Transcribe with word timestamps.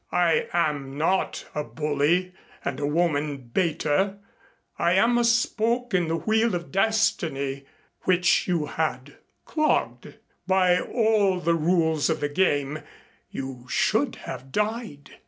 I 0.11 0.47
am 0.51 0.97
not 0.97 1.45
a 1.53 1.63
bully 1.63 2.33
and 2.65 2.79
a 2.79 2.87
woman 2.87 3.37
baiter. 3.37 4.17
I 4.79 4.93
am 4.93 5.15
a 5.19 5.23
spoke 5.23 5.93
in 5.93 6.07
the 6.07 6.15
wheel 6.17 6.55
of 6.55 6.71
destiny 6.71 7.65
which 8.05 8.47
you 8.47 8.65
had 8.65 9.17
clogged. 9.45 10.15
By 10.47 10.79
all 10.79 11.39
the 11.39 11.53
rules 11.53 12.09
of 12.09 12.19
the 12.21 12.29
game 12.29 12.79
you 13.29 13.67
should 13.69 14.15
have 14.25 14.51
died. 14.51 15.17